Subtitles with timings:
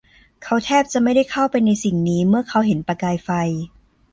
[0.43, 3.29] เขาแทบจะไม่ได้เข้าไปในสิ่งนี้เมื่อเขาเห็นประกายไฟ